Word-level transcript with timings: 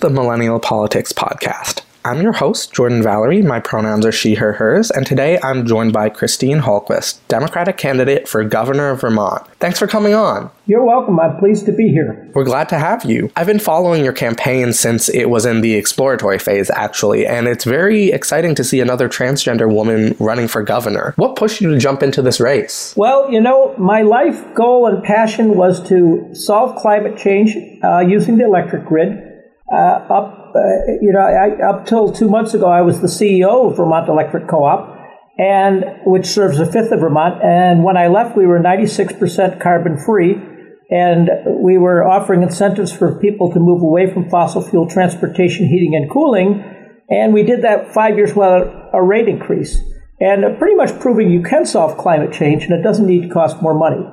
to 0.00 0.08
the 0.08 0.14
Millennial 0.14 0.58
Politics 0.58 1.12
Podcast. 1.12 1.82
I'm 2.02 2.22
your 2.22 2.32
host, 2.32 2.72
Jordan 2.72 3.02
Valerie. 3.02 3.42
My 3.42 3.60
pronouns 3.60 4.06
are 4.06 4.12
she, 4.12 4.36
her, 4.36 4.54
hers, 4.54 4.90
and 4.90 5.06
today 5.06 5.38
I'm 5.42 5.66
joined 5.66 5.92
by 5.92 6.08
Christine 6.08 6.60
Hallquist, 6.60 7.18
Democratic 7.28 7.76
candidate 7.76 8.26
for 8.26 8.42
governor 8.42 8.88
of 8.88 9.02
Vermont. 9.02 9.46
Thanks 9.58 9.78
for 9.78 9.86
coming 9.86 10.14
on. 10.14 10.50
You're 10.64 10.84
welcome. 10.84 11.20
I'm 11.20 11.36
pleased 11.36 11.66
to 11.66 11.72
be 11.72 11.88
here. 11.88 12.30
We're 12.34 12.44
glad 12.44 12.70
to 12.70 12.78
have 12.78 13.04
you. 13.04 13.30
I've 13.36 13.46
been 13.46 13.58
following 13.58 14.02
your 14.02 14.14
campaign 14.14 14.72
since 14.72 15.10
it 15.10 15.26
was 15.26 15.44
in 15.44 15.60
the 15.60 15.74
exploratory 15.74 16.38
phase, 16.38 16.70
actually, 16.70 17.26
and 17.26 17.46
it's 17.46 17.64
very 17.64 18.10
exciting 18.10 18.54
to 18.54 18.64
see 18.64 18.80
another 18.80 19.06
transgender 19.06 19.70
woman 19.70 20.16
running 20.18 20.48
for 20.48 20.62
governor. 20.62 21.12
What 21.16 21.36
pushed 21.36 21.60
you 21.60 21.70
to 21.72 21.78
jump 21.78 22.02
into 22.02 22.22
this 22.22 22.40
race? 22.40 22.94
Well, 22.96 23.30
you 23.30 23.40
know, 23.40 23.74
my 23.76 24.00
life 24.00 24.54
goal 24.54 24.86
and 24.86 25.04
passion 25.04 25.56
was 25.56 25.86
to 25.88 26.34
solve 26.34 26.76
climate 26.76 27.18
change 27.18 27.54
uh, 27.84 27.98
using 27.98 28.38
the 28.38 28.44
electric 28.44 28.86
grid. 28.86 29.29
Uh, 29.70 30.04
up 30.10 30.40
uh, 30.54 30.60
you 31.00 31.12
know, 31.12 31.20
I, 31.20 31.68
up 31.68 31.86
till 31.86 32.12
two 32.12 32.28
months 32.28 32.54
ago, 32.54 32.66
I 32.66 32.82
was 32.82 33.00
the 33.00 33.06
CEO 33.06 33.70
of 33.70 33.76
Vermont 33.76 34.08
Electric 34.08 34.48
Co-op, 34.48 34.96
and 35.38 35.84
which 36.04 36.26
serves 36.26 36.58
a 36.58 36.66
fifth 36.66 36.90
of 36.90 37.00
Vermont. 37.00 37.42
And 37.42 37.84
when 37.84 37.96
I 37.96 38.08
left, 38.08 38.36
we 38.36 38.46
were 38.46 38.58
96% 38.58 39.60
carbon 39.60 39.96
free, 39.96 40.34
and 40.90 41.30
we 41.62 41.78
were 41.78 42.06
offering 42.06 42.42
incentives 42.42 42.92
for 42.92 43.18
people 43.20 43.52
to 43.52 43.60
move 43.60 43.82
away 43.82 44.12
from 44.12 44.28
fossil 44.28 44.60
fuel 44.60 44.88
transportation, 44.88 45.68
heating, 45.68 45.94
and 45.94 46.10
cooling. 46.10 46.64
And 47.08 47.32
we 47.32 47.44
did 47.44 47.62
that 47.62 47.94
five 47.94 48.16
years 48.16 48.34
without 48.34 48.90
a 48.92 49.02
rate 49.02 49.28
increase, 49.28 49.78
and 50.20 50.58
pretty 50.58 50.74
much 50.74 50.98
proving 51.00 51.30
you 51.30 51.42
can 51.42 51.64
solve 51.64 51.96
climate 51.96 52.32
change, 52.32 52.64
and 52.64 52.72
it 52.72 52.82
doesn't 52.82 53.06
need 53.06 53.22
to 53.22 53.28
cost 53.28 53.62
more 53.62 53.74
money. 53.74 54.04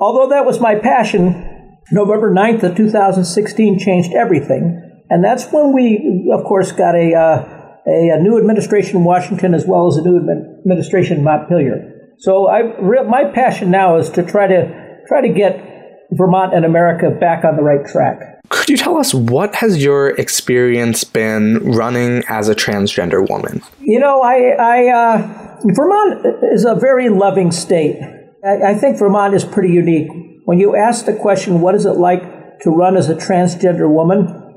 Although 0.00 0.28
that 0.30 0.46
was 0.46 0.60
my 0.60 0.76
passion, 0.76 1.47
November 1.90 2.32
9th 2.32 2.62
of 2.62 2.76
2016 2.76 3.78
changed 3.78 4.12
everything 4.12 4.88
and 5.10 5.24
that's 5.24 5.50
when 5.50 5.72
we, 5.72 6.30
of 6.32 6.44
course, 6.44 6.72
got 6.72 6.94
a, 6.94 7.14
uh, 7.14 7.80
a, 7.86 8.08
a, 8.10 8.20
new 8.20 8.38
administration 8.38 8.98
in 8.98 9.04
Washington 9.04 9.54
as 9.54 9.64
well 9.66 9.86
as 9.88 9.96
a 9.96 10.02
new 10.02 10.18
administration 10.18 11.18
in 11.18 11.24
Montpelier. 11.24 12.12
So 12.18 12.48
I, 12.48 12.62
my 13.04 13.24
passion 13.32 13.70
now 13.70 13.96
is 13.96 14.10
to 14.10 14.22
try 14.22 14.46
to 14.46 14.98
try 15.06 15.22
to 15.22 15.28
get 15.28 15.64
Vermont 16.10 16.52
and 16.54 16.64
America 16.64 17.10
back 17.10 17.44
on 17.44 17.56
the 17.56 17.62
right 17.62 17.86
track. 17.86 18.40
Could 18.50 18.68
you 18.68 18.76
tell 18.76 18.96
us 18.96 19.14
what 19.14 19.54
has 19.56 19.82
your 19.82 20.10
experience 20.10 21.04
been 21.04 21.72
running 21.72 22.22
as 22.28 22.48
a 22.48 22.54
transgender 22.54 23.26
woman? 23.28 23.62
You 23.80 24.00
know, 24.00 24.20
I, 24.20 24.56
I 24.58 24.88
uh, 24.88 25.58
Vermont 25.64 26.26
is 26.52 26.64
a 26.64 26.74
very 26.74 27.08
loving 27.08 27.50
state. 27.50 28.00
I, 28.44 28.72
I 28.72 28.74
think 28.74 28.98
Vermont 28.98 29.34
is 29.34 29.44
pretty 29.44 29.72
unique. 29.72 30.08
When 30.48 30.58
you 30.58 30.74
ask 30.74 31.04
the 31.04 31.12
question, 31.12 31.60
"What 31.60 31.74
is 31.74 31.84
it 31.84 31.98
like 31.98 32.22
to 32.60 32.70
run 32.70 32.96
as 32.96 33.10
a 33.10 33.14
transgender 33.14 33.86
woman?" 33.86 34.54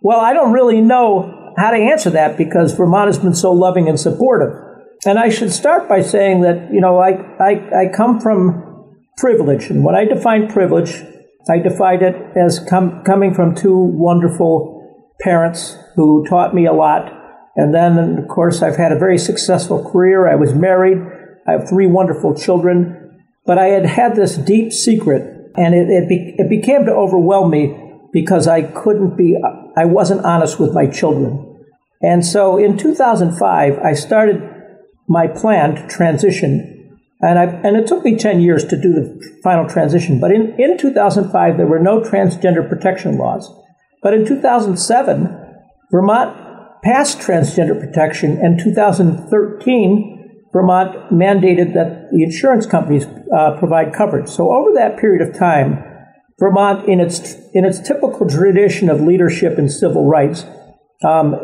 Well, 0.00 0.18
I 0.18 0.32
don't 0.32 0.54
really 0.54 0.80
know 0.80 1.52
how 1.58 1.70
to 1.70 1.76
answer 1.76 2.08
that 2.08 2.38
because 2.38 2.72
Vermont 2.72 3.08
has 3.08 3.18
been 3.18 3.34
so 3.34 3.52
loving 3.52 3.86
and 3.86 4.00
supportive. 4.00 4.54
And 5.04 5.18
I 5.18 5.28
should 5.28 5.52
start 5.52 5.86
by 5.86 6.00
saying 6.00 6.40
that, 6.40 6.72
you 6.72 6.80
know, 6.80 6.98
I, 6.98 7.10
I, 7.38 7.50
I 7.80 7.92
come 7.94 8.20
from 8.20 8.96
privilege. 9.18 9.68
And 9.68 9.84
when 9.84 9.94
I 9.94 10.06
define 10.06 10.48
privilege, 10.48 11.02
I 11.46 11.58
define 11.58 12.02
it 12.02 12.16
as 12.34 12.58
com- 12.58 13.02
coming 13.04 13.34
from 13.34 13.54
two 13.54 13.76
wonderful 13.76 15.12
parents 15.20 15.76
who 15.94 16.24
taught 16.26 16.54
me 16.54 16.64
a 16.64 16.72
lot. 16.72 17.12
And 17.54 17.74
then, 17.74 18.16
of 18.16 18.28
course, 18.28 18.62
I've 18.62 18.76
had 18.76 18.92
a 18.92 18.98
very 18.98 19.18
successful 19.18 19.84
career. 19.92 20.26
I 20.26 20.36
was 20.36 20.54
married. 20.54 20.98
I 21.46 21.52
have 21.52 21.68
three 21.68 21.86
wonderful 21.86 22.34
children. 22.34 23.04
But 23.46 23.58
I 23.58 23.66
had 23.66 23.84
had 23.84 24.16
this 24.16 24.36
deep 24.36 24.72
secret, 24.72 25.33
and 25.56 25.74
it, 25.74 25.88
it, 25.88 26.08
be- 26.08 26.34
it 26.38 26.48
began 26.48 26.84
to 26.86 26.92
overwhelm 26.92 27.50
me 27.50 27.80
because 28.12 28.46
I 28.46 28.62
couldn't 28.62 29.16
be, 29.16 29.36
I 29.76 29.84
wasn't 29.84 30.24
honest 30.24 30.60
with 30.60 30.72
my 30.72 30.86
children. 30.86 31.50
And 32.00 32.24
so 32.24 32.58
in 32.58 32.76
2005, 32.76 33.78
I 33.78 33.94
started 33.94 34.42
my 35.08 35.26
plan 35.26 35.74
to 35.74 35.86
transition. 35.88 36.98
And, 37.20 37.38
I, 37.38 37.44
and 37.44 37.76
it 37.76 37.86
took 37.86 38.04
me 38.04 38.16
10 38.16 38.40
years 38.40 38.64
to 38.66 38.80
do 38.80 38.92
the 38.92 39.40
final 39.42 39.68
transition. 39.68 40.20
But 40.20 40.30
in, 40.30 40.54
in 40.60 40.78
2005, 40.78 41.56
there 41.56 41.66
were 41.66 41.80
no 41.80 42.00
transgender 42.00 42.68
protection 42.68 43.16
laws. 43.16 43.50
But 44.02 44.14
in 44.14 44.26
2007, 44.26 45.40
Vermont 45.90 46.82
passed 46.82 47.18
transgender 47.18 47.78
protection. 47.80 48.38
And 48.38 48.60
2013, 48.60 50.13
Vermont 50.54 51.10
mandated 51.10 51.74
that 51.74 52.10
the 52.12 52.22
insurance 52.22 52.64
companies 52.64 53.06
uh, 53.36 53.56
provide 53.58 53.92
coverage. 53.92 54.28
So 54.28 54.54
over 54.54 54.72
that 54.74 54.96
period 54.98 55.20
of 55.20 55.36
time, 55.36 55.82
Vermont, 56.38 56.88
in 56.88 57.00
its 57.00 57.34
in 57.52 57.64
its 57.64 57.80
typical 57.80 58.28
tradition 58.28 58.88
of 58.88 59.00
leadership 59.00 59.58
in 59.58 59.68
civil 59.68 60.06
rights, 60.06 60.44
um, 61.04 61.34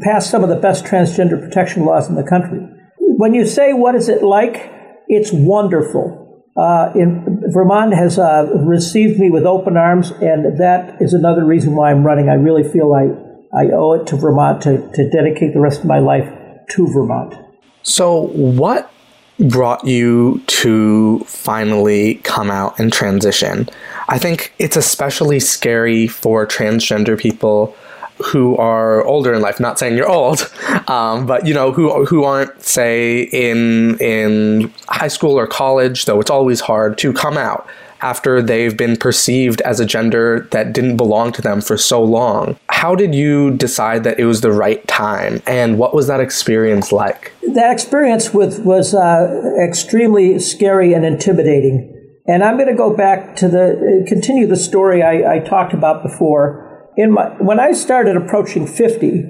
passed 0.00 0.30
some 0.30 0.44
of 0.44 0.48
the 0.48 0.56
best 0.56 0.84
transgender 0.84 1.40
protection 1.40 1.84
laws 1.84 2.08
in 2.08 2.14
the 2.14 2.22
country. 2.22 2.60
When 2.98 3.34
you 3.34 3.44
say 3.46 3.72
what 3.72 3.96
is 3.96 4.08
it 4.08 4.22
like, 4.22 4.70
it's 5.08 5.32
wonderful. 5.32 6.44
Uh, 6.56 6.92
in, 6.94 7.42
Vermont 7.48 7.94
has 7.94 8.18
uh, 8.18 8.46
received 8.64 9.18
me 9.18 9.28
with 9.28 9.44
open 9.44 9.76
arms, 9.76 10.10
and 10.22 10.58
that 10.60 11.02
is 11.02 11.14
another 11.14 11.44
reason 11.44 11.74
why 11.74 11.90
I'm 11.90 12.04
running. 12.04 12.28
I 12.28 12.34
really 12.34 12.64
feel 12.64 12.94
I, 12.94 13.10
I 13.56 13.70
owe 13.72 13.94
it 13.94 14.06
to 14.08 14.16
Vermont 14.16 14.62
to, 14.62 14.88
to 14.94 15.10
dedicate 15.10 15.52
the 15.52 15.60
rest 15.60 15.80
of 15.80 15.86
my 15.86 15.98
life 15.98 16.28
to 16.70 16.86
Vermont. 16.88 17.45
So, 17.86 18.26
what 18.32 18.90
brought 19.38 19.86
you 19.86 20.42
to 20.48 21.20
finally 21.20 22.16
come 22.24 22.50
out 22.50 22.76
and 22.80 22.92
transition? 22.92 23.68
I 24.08 24.18
think 24.18 24.52
it's 24.58 24.76
especially 24.76 25.38
scary 25.38 26.08
for 26.08 26.48
transgender 26.48 27.16
people 27.16 27.76
who 28.24 28.56
are 28.56 29.04
older 29.04 29.32
in 29.32 29.40
life. 29.40 29.60
Not 29.60 29.78
saying 29.78 29.96
you're 29.96 30.10
old, 30.10 30.52
um, 30.88 31.26
but 31.26 31.46
you 31.46 31.54
know 31.54 31.70
who 31.70 32.04
who 32.04 32.24
aren't 32.24 32.60
say 32.60 33.22
in 33.22 33.96
in 34.00 34.72
high 34.88 35.08
school 35.08 35.38
or 35.38 35.46
college. 35.46 36.06
Though 36.06 36.20
it's 36.20 36.30
always 36.30 36.60
hard 36.60 36.98
to 36.98 37.12
come 37.12 37.38
out 37.38 37.68
after 38.00 38.42
they've 38.42 38.76
been 38.76 38.96
perceived 38.96 39.60
as 39.62 39.80
a 39.80 39.86
gender 39.86 40.48
that 40.52 40.72
didn't 40.72 40.96
belong 40.96 41.32
to 41.32 41.42
them 41.42 41.60
for 41.60 41.76
so 41.76 42.02
long. 42.02 42.58
How 42.68 42.94
did 42.94 43.14
you 43.14 43.52
decide 43.56 44.04
that 44.04 44.18
it 44.18 44.24
was 44.24 44.40
the 44.40 44.52
right 44.52 44.86
time, 44.86 45.42
and 45.46 45.78
what 45.78 45.94
was 45.94 46.06
that 46.06 46.20
experience 46.20 46.92
like? 46.92 47.32
That 47.54 47.72
experience 47.72 48.34
with 48.34 48.60
was 48.60 48.94
uh, 48.94 49.42
extremely 49.62 50.38
scary 50.38 50.92
and 50.92 51.04
intimidating. 51.04 51.92
And 52.28 52.42
I'm 52.42 52.56
going 52.56 52.68
to 52.68 52.74
go 52.74 52.94
back 52.94 53.36
to 53.36 53.48
the 53.48 54.04
continue 54.08 54.46
the 54.46 54.56
story 54.56 55.02
I, 55.02 55.36
I 55.36 55.38
talked 55.38 55.72
about 55.72 56.02
before. 56.02 56.90
In 56.96 57.12
my 57.12 57.28
when 57.38 57.60
I 57.60 57.72
started 57.72 58.16
approaching 58.16 58.66
50, 58.66 59.24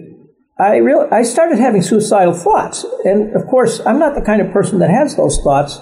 I 0.59 0.77
real 0.77 1.07
I 1.13 1.23
started 1.23 1.59
having 1.59 1.83
suicidal 1.83 2.33
thoughts, 2.33 2.85
and 3.05 3.37
of 3.37 3.47
course, 3.47 3.81
I'm 3.85 3.99
not 3.99 4.15
the 4.15 4.23
kind 4.23 4.41
of 4.41 4.51
person 4.53 4.79
that 4.79 4.91
has 4.91 5.17
those 5.17 5.39
thoughts. 5.43 5.79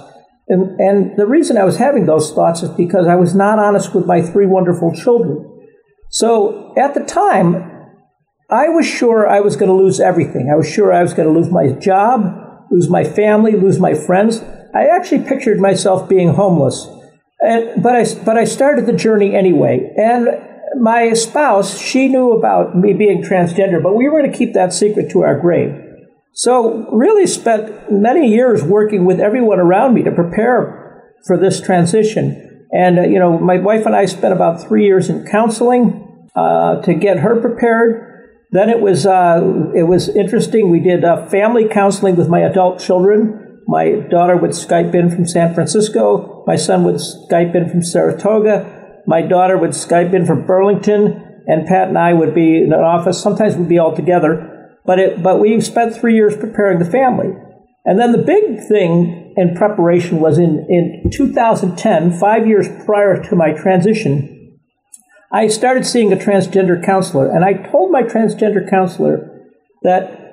And, 0.48 0.78
and 0.78 1.16
the 1.16 1.26
reason 1.26 1.56
I 1.56 1.64
was 1.64 1.78
having 1.78 2.06
those 2.06 2.32
thoughts 2.32 2.62
is 2.62 2.70
because 2.70 3.06
I 3.06 3.14
was 3.14 3.34
not 3.34 3.58
honest 3.58 3.94
with 3.94 4.06
my 4.06 4.20
three 4.20 4.46
wonderful 4.46 4.92
children. 4.92 5.50
So 6.10 6.74
at 6.76 6.94
the 6.94 7.00
time, 7.00 7.70
I 8.50 8.68
was 8.68 8.86
sure 8.86 9.28
I 9.28 9.40
was 9.40 9.56
going 9.56 9.70
to 9.70 9.74
lose 9.76 10.00
everything. 10.00 10.50
I 10.52 10.56
was 10.56 10.68
sure 10.70 10.92
I 10.92 11.02
was 11.02 11.14
going 11.14 11.32
to 11.32 11.34
lose 11.34 11.50
my 11.50 11.68
job, 11.68 12.66
lose 12.70 12.90
my 12.90 13.04
family, 13.04 13.52
lose 13.52 13.78
my 13.78 13.94
friends. 13.94 14.42
I 14.74 14.86
actually 14.86 15.24
pictured 15.24 15.60
myself 15.60 16.08
being 16.08 16.34
homeless. 16.34 16.86
And, 17.40 17.82
but 17.82 17.96
I 17.96 18.04
but 18.24 18.36
I 18.36 18.44
started 18.44 18.86
the 18.86 18.92
journey 18.92 19.34
anyway. 19.34 19.92
And 19.96 20.28
my 20.80 21.12
spouse, 21.14 21.78
she 21.78 22.08
knew 22.08 22.32
about 22.32 22.76
me 22.76 22.92
being 22.92 23.22
transgender, 23.22 23.82
but 23.82 23.94
we 23.94 24.08
were 24.08 24.20
going 24.20 24.30
to 24.30 24.36
keep 24.36 24.54
that 24.54 24.72
secret 24.72 25.10
to 25.12 25.22
our 25.22 25.38
grave. 25.38 25.83
So 26.34 26.88
really 26.90 27.26
spent 27.26 27.90
many 27.90 28.28
years 28.28 28.62
working 28.62 29.04
with 29.04 29.20
everyone 29.20 29.58
around 29.60 29.94
me 29.94 30.02
to 30.02 30.10
prepare 30.10 31.14
for 31.26 31.38
this 31.38 31.60
transition. 31.60 32.66
And 32.72 32.98
uh, 32.98 33.02
you 33.02 33.18
know, 33.18 33.38
my 33.38 33.58
wife 33.58 33.86
and 33.86 33.94
I 33.94 34.04
spent 34.06 34.34
about 34.34 34.60
three 34.66 34.84
years 34.84 35.08
in 35.08 35.26
counseling 35.26 36.28
uh, 36.34 36.82
to 36.82 36.94
get 36.94 37.20
her 37.20 37.40
prepared. 37.40 38.10
Then 38.50 38.68
it 38.68 38.80
was 38.80 39.06
uh, 39.06 39.40
it 39.74 39.84
was 39.84 40.08
interesting. 40.08 40.70
We 40.70 40.80
did 40.80 41.04
uh, 41.04 41.26
family 41.26 41.68
counseling 41.68 42.16
with 42.16 42.28
my 42.28 42.40
adult 42.40 42.80
children 42.80 43.44
my 43.66 44.00
daughter 44.10 44.36
would 44.36 44.50
Skype 44.50 44.94
in 44.94 45.10
from 45.10 45.26
San 45.26 45.54
Francisco. 45.54 46.44
My 46.46 46.56
son 46.56 46.84
would 46.84 46.96
Skype 46.96 47.54
in 47.54 47.68
from 47.70 47.82
Saratoga. 47.82 49.02
My 49.06 49.22
daughter 49.22 49.56
would 49.56 49.70
Skype 49.70 50.12
in 50.12 50.26
from 50.26 50.46
Burlington. 50.46 51.42
And 51.46 51.66
Pat 51.66 51.88
and 51.88 51.98
I 51.98 52.12
would 52.12 52.34
be 52.34 52.62
in 52.62 52.72
an 52.72 52.80
office. 52.80 53.22
Sometimes 53.22 53.56
we'd 53.56 53.68
be 53.68 53.78
all 53.78 53.94
together. 53.94 54.53
But, 54.84 54.98
it, 54.98 55.22
but 55.22 55.40
we 55.40 55.60
spent 55.60 55.96
three 55.96 56.14
years 56.14 56.36
preparing 56.36 56.78
the 56.78 56.84
family. 56.84 57.28
And 57.84 57.98
then 57.98 58.12
the 58.12 58.18
big 58.18 58.66
thing 58.66 59.34
in 59.36 59.54
preparation 59.56 60.20
was 60.20 60.38
in, 60.38 60.66
in 60.68 61.10
2010, 61.10 62.18
five 62.18 62.46
years 62.46 62.66
prior 62.84 63.22
to 63.22 63.36
my 63.36 63.52
transition, 63.52 64.58
I 65.32 65.48
started 65.48 65.84
seeing 65.84 66.12
a 66.12 66.16
transgender 66.16 66.82
counselor. 66.84 67.28
And 67.28 67.44
I 67.44 67.54
told 67.54 67.90
my 67.90 68.02
transgender 68.02 68.68
counselor 68.68 69.30
that 69.82 70.24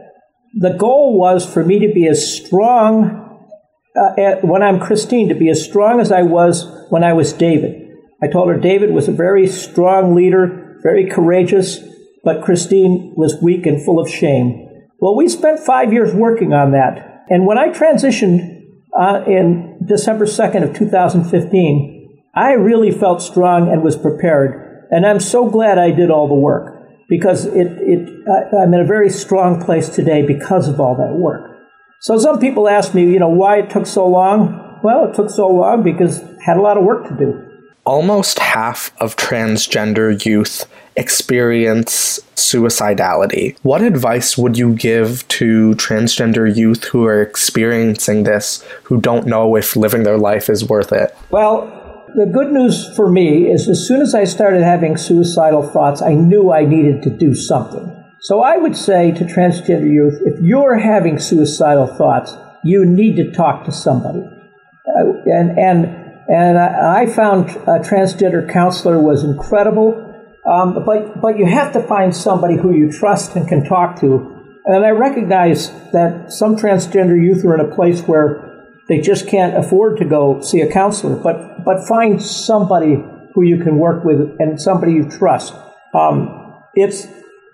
the 0.54 0.74
goal 0.78 1.18
was 1.18 1.52
for 1.52 1.64
me 1.64 1.80
to 1.80 1.94
be 1.94 2.08
as 2.08 2.36
strong 2.36 3.48
uh, 3.96 4.14
at, 4.18 4.44
when 4.44 4.62
I'm 4.62 4.80
Christine, 4.80 5.30
to 5.30 5.36
be 5.36 5.50
as 5.50 5.64
strong 5.64 6.00
as 6.00 6.12
I 6.12 6.22
was 6.22 6.68
when 6.90 7.04
I 7.04 7.14
was 7.14 7.34
David. 7.34 7.90
I 8.22 8.28
told 8.28 8.50
her 8.50 8.58
David 8.58 8.92
was 8.92 9.08
a 9.08 9.14
very 9.14 9.48
strong 9.48 10.16
leader, 10.16 10.78
very 10.84 11.10
courageous, 11.10 11.80
but 12.24 12.44
Christine 12.44 13.14
was 13.16 13.42
weak 13.42 13.66
and 13.66 13.84
full 13.84 14.00
of 14.00 14.10
shame. 14.10 14.68
Well, 15.00 15.16
we 15.16 15.28
spent 15.28 15.60
five 15.60 15.92
years 15.92 16.14
working 16.14 16.54
on 16.54 16.72
that. 16.72 17.26
And 17.30 17.46
when 17.46 17.58
I 17.58 17.70
transitioned 17.70 18.62
uh, 18.98 19.24
in 19.26 19.80
December 19.86 20.26
2nd 20.26 20.70
of 20.70 20.76
2015, 20.76 22.20
I 22.36 22.52
really 22.54 22.92
felt 22.92 23.22
strong 23.22 23.72
and 23.72 23.84
was 23.84 23.98
prepared. 23.98 24.88
And 24.92 25.06
I'm 25.06 25.20
so 25.20 25.50
glad 25.50 25.78
I 25.78 25.92
did 25.92 26.12
all 26.12 26.28
the 26.28 26.36
work 26.36 26.82
because 27.10 27.46
it, 27.46 27.68
it, 27.80 28.10
I'm 28.58 28.74
in 28.74 28.82
a 28.82 28.86
very 28.86 29.10
strong 29.10 29.64
place 29.64 29.90
today 29.90 30.26
because 30.26 30.68
of 30.68 30.80
all 30.80 30.96
that 30.96 31.16
work. 31.16 31.52
So 32.00 32.18
some 32.18 32.40
people 32.40 32.68
ask 32.68 32.94
me, 32.94 33.04
you 33.04 33.20
know, 33.20 33.30
why 33.30 33.58
it 33.60 33.70
took 33.70 33.86
so 33.86 34.08
long. 34.08 34.80
Well, 34.84 35.06
it 35.10 35.16
took 35.16 35.30
so 35.30 35.48
long 35.48 35.84
because 35.84 36.22
I 36.24 36.44
had 36.46 36.58
a 36.58 36.62
lot 36.62 36.78
of 36.78 36.84
work 36.84 37.08
to 37.10 37.16
do. 37.16 37.48
Almost 37.86 38.40
half 38.40 38.92
of 39.00 39.16
transgender 39.16 40.24
youth 40.26 40.66
experience 40.96 42.20
suicidality. 42.36 43.58
What 43.64 43.82
advice 43.82 44.38
would 44.38 44.58
you 44.58 44.74
give 44.74 45.28
to 45.30 45.72
transgender 45.76 46.54
youth 46.54 46.86
who 46.86 47.06
are 47.06 47.22
experiencing 47.22 48.24
this, 48.24 48.64
who 48.84 49.00
don't 49.00 49.28
know 49.28 49.56
if 49.56 49.76
living 49.76 50.04
their 50.04 50.18
life 50.18 50.50
is 50.50 50.68
worth 50.68 50.92
it? 50.92 51.16
Well, 51.30 51.78
the 52.16 52.26
good 52.26 52.52
news 52.52 52.94
for 52.96 53.10
me 53.10 53.50
is 53.50 53.70
as 53.70 53.88
soon 53.88 54.02
as 54.02 54.14
I 54.14 54.26
started 54.26 54.64
having 54.64 54.98
suicidal 54.98 55.64
thoughts, 55.64 56.02
I 56.02 56.14
knew 56.14 56.52
I 56.52 56.66
needed 56.66 57.04
to 57.04 57.10
do 57.10 57.34
something. 57.34 57.98
So 58.20 58.42
I 58.42 58.58
would 58.58 58.76
say 58.76 59.12
to 59.12 59.24
transgender 59.24 59.90
youth, 59.90 60.22
if 60.26 60.40
you're 60.42 60.78
having 60.78 61.20
suicidal 61.20 61.88
thoughts, 61.88 62.36
you 62.64 62.86
need 62.86 63.16
to 63.16 63.32
talk 63.32 63.66
to 63.66 63.72
somebody. 63.72 64.20
Uh, 64.20 65.14
and 65.26 65.58
and 65.58 65.86
and 66.28 66.58
I, 66.60 67.02
I 67.02 67.06
found 67.08 67.50
a 67.50 67.80
transgender 67.80 68.48
counselor 68.52 69.00
was 69.00 69.24
incredible. 69.24 70.11
Um, 70.46 70.84
but 70.86 71.22
but 71.22 71.38
you 71.38 71.46
have 71.46 71.74
to 71.74 71.82
find 71.82 72.16
somebody 72.16 72.58
who 72.58 72.74
you 72.74 72.92
trust 72.92 73.36
and 73.36 73.48
can 73.48 73.64
talk 73.64 74.00
to. 74.02 74.38
And 74.66 74.86
I 74.86 74.90
recognize 74.90 75.70
that 75.92 76.32
some 76.32 76.56
transgender 76.56 77.22
youth 77.22 77.46
are 77.46 77.54
in 77.54 77.62
a 77.62 77.76
place 77.76 78.02
where 78.02 78.48
they 78.88 79.00
just 79.00 79.28
can't 79.28 79.56
afford 79.56 79.98
to 79.98 80.06
go 80.06 80.42
see 80.42 80.62
a 80.62 80.72
counselor. 80.72 81.16
But 81.16 81.64
but 81.64 81.88
find 81.88 82.22
somebody 82.22 83.04
who 83.34 83.44
you 83.44 83.64
can 83.64 83.78
work 83.78 84.04
with 84.04 84.36
and 84.40 84.60
somebody 84.60 84.94
you 84.94 85.10
trust. 85.10 85.54
Um, 85.94 86.56
it's 86.74 87.08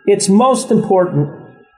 it's 0.05 0.29
most 0.29 0.71
important 0.71 1.29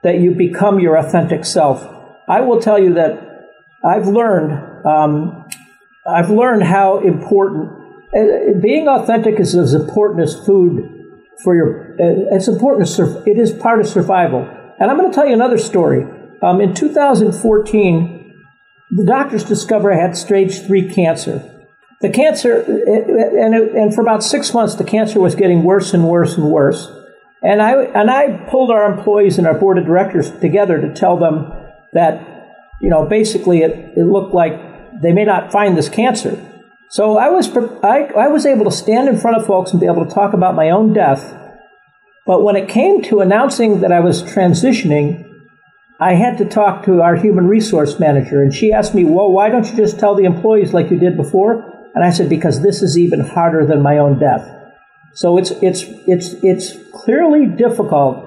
that 0.02 0.20
you 0.20 0.30
become 0.32 0.78
your 0.78 0.96
authentic 0.96 1.44
self. 1.44 1.82
I 2.28 2.40
will 2.40 2.60
tell 2.60 2.78
you 2.78 2.94
that 2.94 3.48
I've 3.84 4.06
learned 4.06 4.86
um, 4.86 5.48
I've 6.06 6.30
learned 6.30 6.62
how 6.62 7.00
important 7.00 7.72
uh, 8.16 8.58
being 8.60 8.86
authentic 8.86 9.40
is 9.40 9.56
as 9.56 9.74
important 9.74 10.20
as 10.20 10.34
food 10.46 10.99
for 11.44 11.54
your. 11.54 11.92
Uh, 11.92 12.34
it's 12.36 12.48
important. 12.48 12.86
To 12.86 12.92
sur- 12.92 13.22
it 13.26 13.38
is 13.38 13.52
part 13.52 13.80
of 13.80 13.86
survival. 13.86 14.48
And 14.78 14.90
I'm 14.90 14.96
going 14.96 15.10
to 15.10 15.14
tell 15.14 15.26
you 15.26 15.34
another 15.34 15.58
story. 15.58 16.06
Um, 16.42 16.60
in 16.60 16.74
2014, 16.74 18.34
the 18.92 19.04
doctors 19.04 19.44
discovered 19.44 19.92
I 19.92 20.00
had 20.00 20.16
stage 20.16 20.60
three 20.60 20.88
cancer. 20.90 21.46
The 22.00 22.08
cancer, 22.08 22.62
and, 22.62 23.54
it, 23.54 23.72
and 23.74 23.94
for 23.94 24.00
about 24.00 24.24
six 24.24 24.54
months, 24.54 24.74
the 24.74 24.84
cancer 24.84 25.20
was 25.20 25.34
getting 25.34 25.62
worse 25.62 25.92
and 25.92 26.08
worse 26.08 26.34
and 26.36 26.50
worse. 26.50 26.90
And 27.42 27.60
I 27.60 27.72
and 27.72 28.10
I 28.10 28.46
pulled 28.50 28.70
our 28.70 28.90
employees 28.90 29.38
and 29.38 29.46
our 29.46 29.54
board 29.54 29.78
of 29.78 29.84
directors 29.84 30.30
together 30.30 30.80
to 30.80 30.94
tell 30.94 31.18
them 31.18 31.52
that, 31.92 32.56
you 32.80 32.88
know, 32.88 33.06
basically 33.06 33.62
it, 33.62 33.98
it 33.98 34.04
looked 34.04 34.34
like 34.34 34.52
they 35.02 35.12
may 35.12 35.24
not 35.24 35.52
find 35.52 35.76
this 35.76 35.88
cancer, 35.88 36.36
so 36.90 37.16
I 37.16 37.28
was, 37.28 37.48
I, 37.84 38.10
I 38.16 38.26
was 38.26 38.44
able 38.44 38.64
to 38.64 38.70
stand 38.72 39.08
in 39.08 39.16
front 39.16 39.36
of 39.36 39.46
folks 39.46 39.70
and 39.70 39.80
be 39.80 39.86
able 39.86 40.04
to 40.04 40.12
talk 40.12 40.34
about 40.34 40.56
my 40.56 40.70
own 40.70 40.92
death. 40.92 41.36
But 42.26 42.42
when 42.42 42.56
it 42.56 42.68
came 42.68 43.00
to 43.04 43.20
announcing 43.20 43.80
that 43.80 43.92
I 43.92 44.00
was 44.00 44.22
transitioning, 44.24 45.26
I 46.00 46.14
had 46.14 46.38
to 46.38 46.44
talk 46.44 46.84
to 46.86 47.00
our 47.00 47.14
human 47.14 47.46
resource 47.46 48.00
manager. 48.00 48.42
And 48.42 48.52
she 48.52 48.72
asked 48.72 48.94
me, 48.94 49.04
well, 49.04 49.30
why 49.30 49.50
don't 49.50 49.66
you 49.66 49.76
just 49.76 50.00
tell 50.00 50.16
the 50.16 50.24
employees 50.24 50.72
like 50.72 50.90
you 50.90 50.98
did 50.98 51.16
before? 51.16 51.64
And 51.94 52.04
I 52.04 52.10
said, 52.10 52.28
because 52.28 52.62
this 52.62 52.82
is 52.82 52.98
even 52.98 53.20
harder 53.20 53.64
than 53.64 53.82
my 53.82 53.98
own 53.98 54.18
death. 54.18 54.48
So 55.12 55.38
it's, 55.38 55.50
it's, 55.62 55.84
it's, 56.06 56.34
it's 56.42 56.76
clearly 56.92 57.46
difficult, 57.46 58.24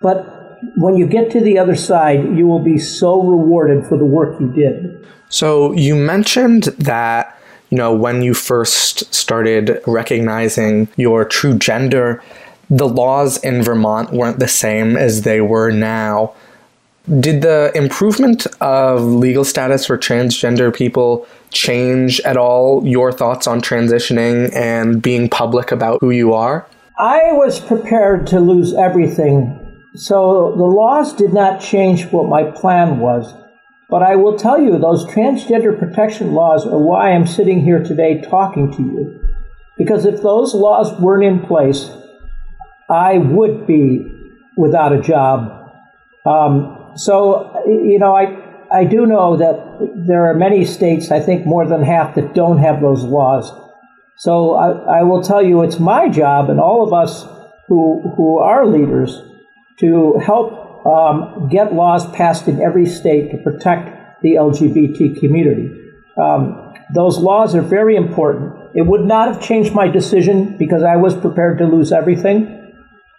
but 0.00 0.58
when 0.76 0.96
you 0.96 1.06
get 1.06 1.30
to 1.32 1.40
the 1.40 1.58
other 1.58 1.76
side, 1.76 2.36
you 2.36 2.46
will 2.46 2.62
be 2.62 2.78
so 2.78 3.22
rewarded 3.22 3.86
for 3.86 3.96
the 3.96 4.04
work 4.04 4.38
you 4.40 4.52
did. 4.52 5.06
So 5.30 5.72
you 5.72 5.96
mentioned 5.96 6.64
that 6.78 7.39
you 7.70 7.78
know, 7.78 7.94
when 7.94 8.22
you 8.22 8.34
first 8.34 9.12
started 9.14 9.80
recognizing 9.86 10.88
your 10.96 11.24
true 11.24 11.56
gender, 11.56 12.22
the 12.68 12.88
laws 12.88 13.38
in 13.38 13.62
Vermont 13.62 14.12
weren't 14.12 14.38
the 14.38 14.48
same 14.48 14.96
as 14.96 15.22
they 15.22 15.40
were 15.40 15.70
now. 15.70 16.34
Did 17.18 17.42
the 17.42 17.72
improvement 17.74 18.46
of 18.60 19.02
legal 19.02 19.44
status 19.44 19.86
for 19.86 19.96
transgender 19.96 20.74
people 20.74 21.26
change 21.50 22.20
at 22.20 22.36
all 22.36 22.86
your 22.86 23.10
thoughts 23.10 23.46
on 23.46 23.60
transitioning 23.60 24.54
and 24.54 25.00
being 25.00 25.28
public 25.28 25.72
about 25.72 26.00
who 26.00 26.10
you 26.10 26.34
are? 26.34 26.66
I 26.98 27.32
was 27.32 27.58
prepared 27.58 28.26
to 28.28 28.40
lose 28.40 28.74
everything. 28.74 29.56
So 29.94 30.54
the 30.56 30.64
laws 30.64 31.12
did 31.14 31.32
not 31.32 31.60
change 31.60 32.06
what 32.06 32.28
my 32.28 32.44
plan 32.50 32.98
was. 32.98 33.32
But 33.90 34.02
I 34.02 34.14
will 34.16 34.38
tell 34.38 34.60
you, 34.60 34.78
those 34.78 35.04
transgender 35.06 35.76
protection 35.76 36.32
laws 36.32 36.64
are 36.64 36.78
why 36.78 37.10
I'm 37.10 37.26
sitting 37.26 37.60
here 37.60 37.82
today 37.82 38.20
talking 38.20 38.72
to 38.72 38.82
you. 38.82 39.20
Because 39.76 40.04
if 40.04 40.22
those 40.22 40.54
laws 40.54 40.92
weren't 41.00 41.24
in 41.24 41.40
place, 41.40 41.90
I 42.88 43.18
would 43.18 43.66
be 43.66 44.06
without 44.56 44.92
a 44.92 45.00
job. 45.00 45.72
Um, 46.24 46.92
so, 46.94 47.62
you 47.66 47.98
know, 47.98 48.14
I, 48.14 48.36
I 48.70 48.84
do 48.84 49.06
know 49.06 49.36
that 49.36 49.94
there 50.06 50.30
are 50.30 50.34
many 50.34 50.64
states, 50.64 51.10
I 51.10 51.18
think 51.20 51.46
more 51.46 51.66
than 51.66 51.82
half, 51.82 52.14
that 52.14 52.34
don't 52.34 52.58
have 52.58 52.80
those 52.80 53.02
laws. 53.02 53.50
So 54.18 54.54
I, 54.54 55.00
I 55.00 55.02
will 55.02 55.22
tell 55.22 55.42
you, 55.42 55.62
it's 55.62 55.78
my 55.78 56.08
job 56.08 56.50
and 56.50 56.60
all 56.60 56.86
of 56.86 56.92
us 56.92 57.26
who, 57.68 58.12
who 58.16 58.38
are 58.38 58.66
leaders 58.66 59.22
to 59.78 60.18
help 60.18 60.59
um, 60.84 61.48
get 61.50 61.74
laws 61.74 62.10
passed 62.12 62.48
in 62.48 62.60
every 62.60 62.86
state 62.86 63.30
to 63.30 63.38
protect 63.38 64.22
the 64.22 64.34
LGBT 64.34 65.18
community. 65.18 65.70
Um, 66.16 66.74
those 66.94 67.18
laws 67.18 67.54
are 67.54 67.62
very 67.62 67.96
important. 67.96 68.54
It 68.74 68.82
would 68.82 69.02
not 69.02 69.32
have 69.32 69.42
changed 69.42 69.74
my 69.74 69.88
decision 69.88 70.56
because 70.56 70.82
I 70.82 70.96
was 70.96 71.14
prepared 71.14 71.58
to 71.58 71.66
lose 71.66 71.92
everything. 71.92 72.56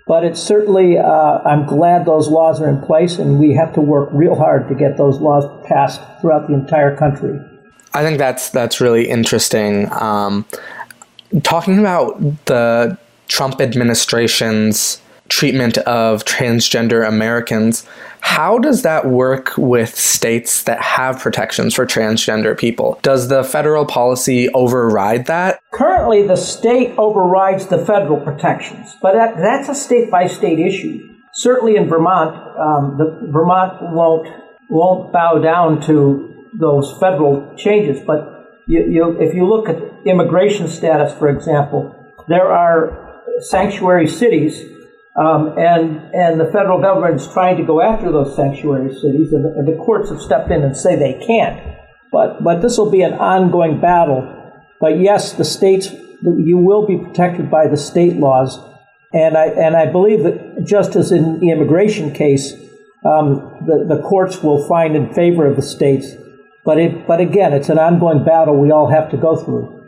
But 0.08 0.26
it's 0.26 0.42
certainly, 0.42 0.98
uh, 0.98 1.40
I'm 1.46 1.66
glad 1.66 2.06
those 2.06 2.28
laws 2.28 2.60
are 2.60 2.68
in 2.68 2.82
place, 2.82 3.18
and 3.18 3.40
we 3.40 3.54
have 3.54 3.74
to 3.76 3.82
work 3.82 4.10
real 4.12 4.36
hard 4.36 4.68
to 4.70 4.76
get 4.76 4.98
those 4.98 5.20
laws 5.20 5.46
passed 5.68 6.02
throughout 6.20 6.48
the 6.48 6.54
entire 6.54 6.96
country. 6.98 7.40
I 7.94 8.04
think 8.04 8.18
that's 8.18 8.50
that's 8.50 8.82
really 8.82 9.08
interesting. 9.08 9.92
Um, 9.92 10.46
talking 11.44 11.78
about 11.80 12.20
the 12.46 12.98
Trump 13.28 13.62
administration's 13.62 15.01
treatment 15.32 15.78
of 15.80 16.26
transgender 16.26 17.08
Americans. 17.08 17.88
How 18.20 18.60
does 18.60 18.84
that 18.84 19.08
work 19.08 19.54
with 19.58 19.96
states 19.96 20.64
that 20.64 20.82
have 20.82 21.20
protections 21.20 21.74
for 21.74 21.86
transgender 21.86 22.56
people? 22.56 23.00
Does 23.02 23.30
the 23.30 23.44
federal 23.44 23.86
policy 23.86 24.50
override 24.50 25.26
that? 25.28 25.62
Currently, 25.72 26.28
the 26.28 26.36
state 26.36 26.94
overrides 26.98 27.68
the 27.68 27.84
federal 27.84 28.20
protections, 28.20 28.96
but 29.02 29.14
that, 29.14 29.38
that's 29.38 29.70
a 29.70 29.76
state 29.76 30.12
by 30.12 30.28
state 30.28 30.60
issue. 30.60 31.00
Certainly 31.34 31.78
in 31.78 31.88
Vermont, 31.88 32.36
um, 32.60 32.98
the, 32.98 33.32
Vermont 33.32 33.94
won't 33.94 34.28
won't 34.70 35.12
bow 35.12 35.38
down 35.40 35.82
to 35.82 36.46
those 36.60 36.92
federal 37.00 37.56
changes. 37.56 38.02
But 38.06 38.64
you, 38.68 38.86
you, 38.90 39.22
if 39.22 39.34
you 39.34 39.48
look 39.48 39.70
at 39.70 39.78
immigration 40.06 40.68
status, 40.68 41.14
for 41.18 41.30
example, 41.30 41.96
there 42.28 42.52
are 42.52 43.22
sanctuary 43.40 44.08
cities 44.08 44.64
um, 45.16 45.58
and, 45.58 46.14
and 46.14 46.40
the 46.40 46.50
federal 46.52 46.80
government 46.80 47.20
is 47.20 47.28
trying 47.28 47.58
to 47.58 47.64
go 47.64 47.82
after 47.82 48.12
those 48.12 48.36
sanctuary 48.36 48.94
cities, 48.94 49.34
and 49.34 49.44
the, 49.44 49.50
and 49.58 49.68
the 49.68 49.76
courts 49.84 50.10
have 50.10 50.22
stepped 50.22 50.52
in 50.52 50.64
and 50.64 50.76
say 50.76 50.96
they 50.96 51.22
can't. 51.26 51.78
But, 52.12 52.44
but 52.44 52.62
this 52.62 52.78
will 52.78 52.92
be 52.92 53.02
an 53.02 53.14
ongoing 53.14 53.82
battle. 53.82 54.38
But 54.80 55.00
yes, 55.00 55.34
the 55.34 55.46
states, 55.46 55.92
you 56.22 56.58
will 56.58 56.86
be 56.86 56.98
protected 56.98 57.52
by 57.52 57.68
the 57.68 57.78
state 57.78 58.16
laws. 58.16 58.60
And 59.14 59.38
I, 59.38 59.48
and 59.48 59.76
I 59.76 59.86
believe 59.92 60.24
that 60.24 60.64
just 60.64 60.96
as 60.96 61.12
in 61.12 61.40
the 61.40 61.52
immigration 61.52 62.14
case, 62.14 62.54
um, 63.04 63.66
the, 63.66 63.86
the 63.96 64.02
courts 64.02 64.42
will 64.42 64.66
find 64.68 64.96
in 64.96 65.14
favor 65.14 65.46
of 65.46 65.56
the 65.56 65.62
states. 65.62 66.08
But, 66.64 66.78
it, 66.80 67.08
but 67.08 67.20
again, 67.20 67.54
it's 67.54 67.70
an 67.70 67.80
ongoing 67.80 68.24
battle 68.24 68.58
we 68.60 68.72
all 68.72 68.90
have 68.90 69.10
to 69.12 69.18
go 69.18 69.36
through. 69.36 69.81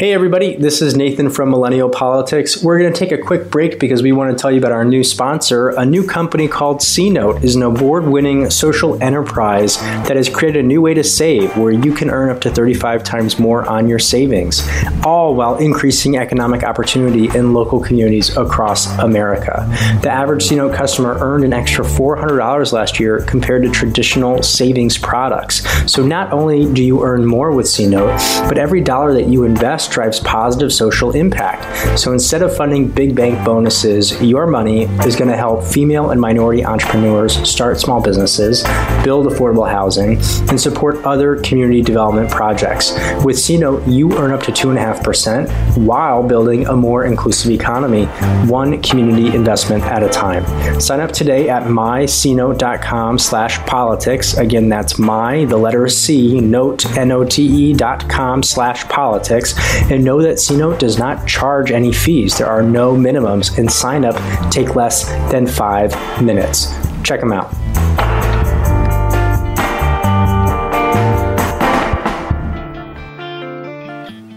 Hey, 0.00 0.14
everybody, 0.14 0.56
this 0.56 0.80
is 0.80 0.96
Nathan 0.96 1.28
from 1.28 1.50
Millennial 1.50 1.90
Politics. 1.90 2.62
We're 2.62 2.78
going 2.78 2.90
to 2.90 2.98
take 2.98 3.12
a 3.12 3.18
quick 3.18 3.50
break 3.50 3.78
because 3.78 4.02
we 4.02 4.12
want 4.12 4.34
to 4.34 4.40
tell 4.40 4.50
you 4.50 4.56
about 4.56 4.72
our 4.72 4.82
new 4.82 5.04
sponsor. 5.04 5.68
A 5.70 5.84
new 5.84 6.06
company 6.06 6.48
called 6.48 6.80
C 6.80 7.10
Note 7.10 7.44
is 7.44 7.54
an 7.54 7.62
award 7.62 8.06
winning 8.06 8.48
social 8.48 9.02
enterprise 9.02 9.76
that 9.76 10.16
has 10.16 10.30
created 10.30 10.64
a 10.64 10.66
new 10.66 10.80
way 10.80 10.94
to 10.94 11.04
save 11.04 11.54
where 11.54 11.70
you 11.70 11.92
can 11.92 12.08
earn 12.08 12.30
up 12.30 12.40
to 12.40 12.50
35 12.50 13.04
times 13.04 13.38
more 13.38 13.68
on 13.68 13.88
your 13.88 13.98
savings, 13.98 14.66
all 15.04 15.34
while 15.34 15.58
increasing 15.58 16.16
economic 16.16 16.62
opportunity 16.62 17.28
in 17.36 17.52
local 17.52 17.78
communities 17.78 18.34
across 18.38 18.86
America. 19.00 19.66
The 20.00 20.10
average 20.10 20.44
C 20.44 20.56
Note 20.56 20.74
customer 20.74 21.18
earned 21.20 21.44
an 21.44 21.52
extra 21.52 21.84
$400 21.84 22.72
last 22.72 22.98
year 22.98 23.20
compared 23.26 23.64
to 23.64 23.70
traditional 23.70 24.42
savings 24.42 24.96
products. 24.96 25.62
So 25.92 26.06
not 26.06 26.32
only 26.32 26.72
do 26.72 26.82
you 26.82 27.04
earn 27.04 27.26
more 27.26 27.52
with 27.52 27.68
C 27.68 27.86
Note, 27.86 28.16
but 28.48 28.56
every 28.56 28.80
dollar 28.80 29.12
that 29.12 29.28
you 29.28 29.44
invest 29.44 29.69
drives 29.70 30.20
positive 30.20 30.72
social 30.72 31.12
impact. 31.12 31.98
So 31.98 32.12
instead 32.12 32.42
of 32.42 32.56
funding 32.56 32.88
big 32.88 33.14
bank 33.14 33.44
bonuses, 33.44 34.20
your 34.20 34.46
money 34.46 34.84
is 35.06 35.16
going 35.16 35.30
to 35.30 35.36
help 35.36 35.64
female 35.64 36.10
and 36.10 36.20
minority 36.20 36.64
entrepreneurs 36.64 37.36
start 37.48 37.78
small 37.78 38.02
businesses, 38.02 38.64
build 39.04 39.26
affordable 39.26 39.70
housing, 39.70 40.16
and 40.48 40.60
support 40.60 40.96
other 41.04 41.36
community 41.36 41.82
development 41.82 42.30
projects. 42.30 42.92
With 43.24 43.38
C-Note, 43.38 43.86
you 43.86 44.16
earn 44.18 44.32
up 44.32 44.42
to 44.42 44.52
2.5% 44.52 45.78
while 45.78 46.22
building 46.22 46.66
a 46.66 46.76
more 46.76 47.04
inclusive 47.04 47.50
economy, 47.50 48.06
one 48.46 48.82
community 48.82 49.34
investment 49.34 49.84
at 49.84 50.02
a 50.02 50.08
time. 50.08 50.44
Sign 50.80 51.00
up 51.00 51.12
today 51.12 51.48
at 51.48 51.64
mycnote.com 51.64 53.18
slash 53.18 53.58
politics. 53.66 54.34
Again, 54.36 54.68
that's 54.68 54.98
my, 54.98 55.44
the 55.44 55.56
letter 55.56 55.88
C, 55.88 56.40
note, 56.40 56.84
N-O-T-E 56.96 57.74
dot 57.74 58.08
com 58.08 58.42
slash 58.42 58.84
politics 58.88 59.49
and 59.90 60.04
know 60.04 60.22
that 60.22 60.38
C-Note 60.38 60.78
does 60.78 60.98
not 60.98 61.26
charge 61.26 61.70
any 61.70 61.92
fees. 61.92 62.38
There 62.38 62.46
are 62.46 62.62
no 62.62 62.94
minimums, 62.94 63.56
and 63.58 63.70
sign 63.70 64.04
up 64.04 64.16
take 64.50 64.74
less 64.76 65.08
than 65.30 65.46
five 65.46 65.92
minutes. 66.22 66.72
Check 67.02 67.20
them 67.20 67.32
out. 67.32 67.50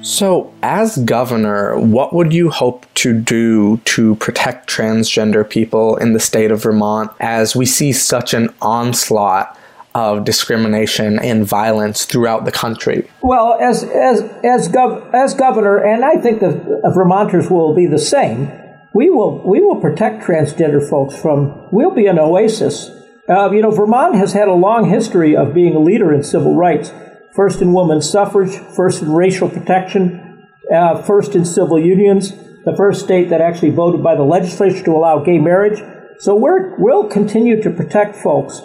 So, 0.04 0.54
as 0.62 0.98
governor, 1.00 1.80
what 1.80 2.14
would 2.14 2.34
you 2.34 2.50
hope 2.50 2.86
to 2.96 3.20
do 3.20 3.78
to 3.86 4.16
protect 4.18 4.70
transgender 4.70 5.50
people 5.50 5.98
in 5.98 6.14
the 6.14 6.20
state 6.20 6.52
of 6.52 6.62
Vermont 6.62 7.12
as 7.20 7.56
we 7.56 7.66
see 7.66 7.92
such 7.92 8.34
an 8.34 8.54
onslaught 8.62 9.58
of 9.96 10.26
discrimination 10.26 11.20
and 11.20 11.46
violence 11.46 12.06
throughout 12.06 12.46
the 12.46 12.52
country? 12.52 13.08
Well, 13.22 13.58
as 13.60 13.84
as 13.84 14.22
as, 14.44 14.70
gov- 14.70 15.14
as 15.14 15.34
governor, 15.34 15.78
and 15.78 16.04
I 16.04 16.16
think 16.16 16.40
the 16.40 16.82
Vermonters 16.94 17.50
will 17.50 17.76
be 17.76 17.86
the 17.86 18.00
same. 18.00 18.52
We 18.94 19.10
will 19.10 19.42
we 19.48 19.62
will 19.62 19.80
protect 19.80 20.24
transgender 20.24 20.88
folks 20.88 21.16
from. 21.16 21.68
We'll 21.72 21.92
be 21.92 22.08
an 22.08 22.20
oasis. 22.20 22.90
Uh, 23.30 23.52
you 23.52 23.62
know, 23.62 23.72
Vermont 23.72 24.16
has 24.16 24.34
had 24.34 24.48
a 24.48 24.54
long 24.54 24.90
history 24.90 25.36
of 25.36 25.54
being 25.54 25.76
a 25.76 25.80
leader 25.80 26.14
in 26.14 26.24
civil 26.24 26.56
rights. 26.56 26.92
First 27.36 27.62
in 27.62 27.74
women's 27.74 28.10
suffrage, 28.10 28.56
first 28.76 29.02
in 29.02 29.12
racial 29.12 29.50
protection, 29.50 30.48
uh, 30.72 31.02
first 31.02 31.36
in 31.36 31.46
civil 31.46 31.80
unions. 31.80 32.32
The 32.66 32.76
first 32.78 33.04
state 33.04 33.30
that 33.30 33.42
actually 33.42 33.72
voted 33.72 34.04
by 34.04 34.16
the 34.16 34.24
legislature 34.24 34.84
to 34.84 34.92
allow 34.92 35.20
gay 35.20 35.38
marriage. 35.38 35.82
So 36.20 36.36
we're, 36.36 36.76
we'll 36.78 37.10
continue 37.10 37.62
to 37.62 37.70
protect 37.70 38.16
folks 38.16 38.62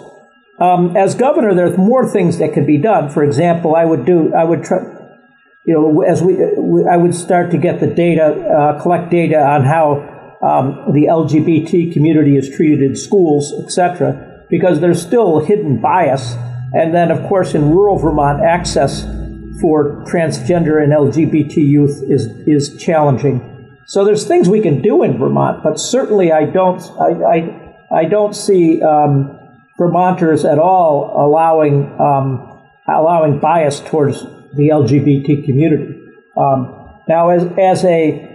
um, 0.59 0.97
as 0.97 1.15
governor, 1.15 1.55
there's 1.55 1.77
more 1.77 2.07
things 2.07 2.37
that 2.39 2.53
could 2.53 2.67
be 2.67 2.77
done. 2.77 3.09
For 3.09 3.23
example, 3.23 3.75
I 3.75 3.85
would 3.85 4.05
do, 4.05 4.33
I 4.33 4.43
would 4.43 4.63
try, 4.63 4.79
you 5.65 5.73
know, 5.73 6.01
as 6.01 6.21
we, 6.21 6.35
I 6.85 6.97
would 6.97 7.15
start 7.15 7.51
to 7.51 7.57
get 7.57 7.79
the 7.79 7.87
data, 7.87 8.25
uh, 8.25 8.81
collect 8.81 9.09
data 9.09 9.39
on 9.39 9.63
how 9.63 10.37
um, 10.41 10.93
the 10.93 11.07
LGBT 11.09 11.93
community 11.93 12.35
is 12.35 12.49
treated 12.49 12.81
in 12.81 12.95
schools, 12.95 13.53
etc., 13.63 14.45
because 14.49 14.79
there's 14.79 15.01
still 15.01 15.39
hidden 15.39 15.79
bias. 15.79 16.35
And 16.73 16.93
then, 16.93 17.09
of 17.09 17.27
course, 17.27 17.55
in 17.55 17.69
rural 17.69 17.97
Vermont, 17.97 18.43
access 18.43 19.03
for 19.61 20.03
transgender 20.05 20.81
and 20.81 20.91
LGBT 20.93 21.57
youth 21.57 22.03
is 22.07 22.25
is 22.47 22.77
challenging. 22.81 23.77
So 23.85 24.05
there's 24.05 24.25
things 24.27 24.47
we 24.47 24.61
can 24.61 24.81
do 24.81 25.03
in 25.03 25.17
Vermont, 25.17 25.63
but 25.63 25.79
certainly 25.79 26.31
I 26.31 26.45
don't 26.45 26.81
I 26.99 27.09
I, 27.23 27.99
I 28.01 28.05
don't 28.05 28.35
see. 28.35 28.81
Um, 28.81 29.38
Vermonters 29.79 30.45
at 30.45 30.59
all 30.59 31.13
allowing 31.15 31.99
um, 31.99 32.61
allowing 32.87 33.39
bias 33.39 33.79
towards 33.79 34.21
the 34.53 34.69
LGBT 34.69 35.45
community. 35.45 35.95
Um, 36.37 36.75
now, 37.07 37.29
as 37.29 37.43
as 37.57 37.85
a 37.85 38.29